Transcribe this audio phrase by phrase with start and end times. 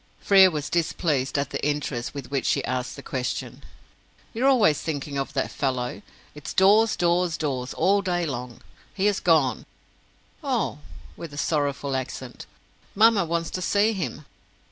[0.19, 3.63] Frere was displeased at the interest with which she asked the question.
[4.33, 6.01] "You are always thinking of that fellow.
[6.33, 8.61] It's Dawes, Dawes, Dawes all day long.
[8.95, 9.67] He has gone."
[10.43, 10.79] "Oh!"
[11.15, 12.47] with a sorrowful accent.
[12.95, 14.25] "Mamma wants to see him."